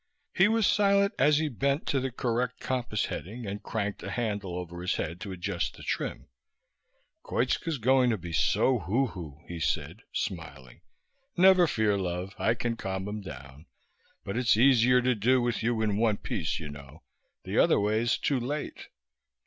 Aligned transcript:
He 0.33 0.47
was 0.47 0.65
silent 0.65 1.13
as 1.19 1.37
he 1.37 1.47
bent 1.47 1.85
to 1.89 1.99
the 1.99 2.09
correct 2.09 2.59
compass 2.59 3.05
heading 3.05 3.45
and 3.45 3.61
cranked 3.61 4.01
a 4.01 4.09
handle 4.09 4.57
over 4.57 4.81
his 4.81 4.95
head 4.95 5.21
to 5.21 5.31
adjust 5.31 5.75
the 5.77 5.83
trim. 5.83 6.25
"Koitska's 7.23 7.77
going 7.77 8.09
to 8.09 8.17
be 8.17 8.33
so 8.33 8.79
huhu," 8.79 9.37
he 9.47 9.59
said, 9.59 9.97
smiling. 10.11 10.81
"Never 11.37 11.67
fear, 11.67 11.99
love, 11.99 12.33
I 12.39 12.55
can 12.55 12.77
calm 12.77 13.07
him 13.07 13.21
down. 13.21 13.67
But 14.23 14.37
it's 14.37 14.57
easier 14.57 15.03
to 15.03 15.13
do 15.13 15.39
with 15.39 15.61
you 15.61 15.83
in 15.83 15.97
one 15.97 16.17
piece, 16.17 16.59
you 16.59 16.69
know, 16.69 17.03
the 17.43 17.59
other 17.59 17.79
way's 17.79 18.17
too 18.17 18.39
late." 18.39 18.87